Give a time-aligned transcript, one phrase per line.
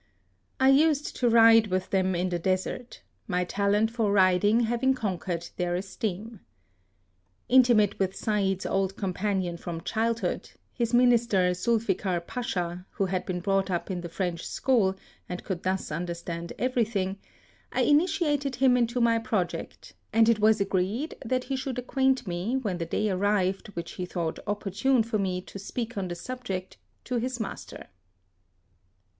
[0.59, 4.11] I used to ride with them in the desert, my talent 12 HISTORY OP for
[4.11, 6.39] riding having conquered their esteem.
[7.47, 13.69] Intimate with Said's old companion from childhood, his minister, Zulfikar Pacha, who had been brought
[13.69, 14.95] up in the French school,
[15.29, 17.19] and could thus understand everything,
[17.71, 22.55] I initiated him into my project, and it was agreed that he should acquaint me
[22.57, 26.15] when the day arrived which he thought oppor tune for me to speak on the
[26.15, 27.85] subject to his master.